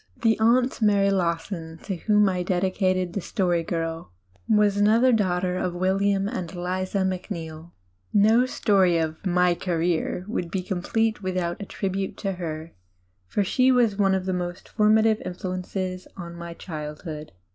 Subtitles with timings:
[0.23, 4.11] The "Aunt Mary Lawson," to whom I dedicated The Story Girl,
[4.49, 7.71] was another daughter of William and Eliza Mac neill.
[8.11, 12.73] No story of my "career" would be complete without a tribute to her,
[13.27, 17.33] for she was one of the formative influences of my childhood.